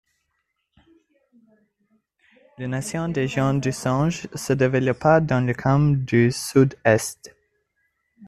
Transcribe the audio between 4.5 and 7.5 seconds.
développa dans le camp du sud-est.